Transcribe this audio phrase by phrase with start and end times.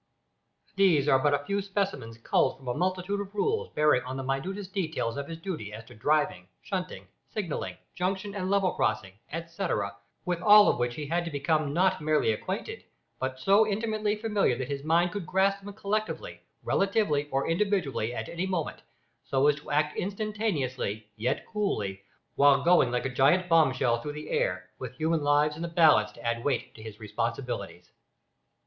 [0.75, 4.23] These are but a few specimens culled from a multitude of rules bearing on the
[4.23, 9.95] minutest details of his duty as to driving, shunting, signalling, junction and level crossing, etcetera,
[10.25, 12.83] with all of which he had to become not merely acquainted,
[13.19, 18.27] but so intimately familiar that his mind could grasp them collectively, relatively, or individually at
[18.27, 18.81] any moment,
[19.23, 22.01] so as to act instantaneously, yet coolly,
[22.33, 25.67] while going like a giant bomb shell through the air with human lives in the
[25.67, 27.91] balance to add weight to his responsibilities.